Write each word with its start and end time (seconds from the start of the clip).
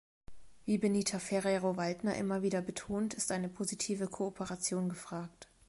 Wie 0.65 0.79
Benita 0.79 1.19
Ferrero-Waldner 1.19 2.15
immer 2.17 2.41
wieder 2.41 2.63
betont, 2.63 3.13
ist 3.13 3.31
eine 3.31 3.49
positive 3.49 4.07
Kooperation 4.07 4.89
gefragt. 4.89 5.47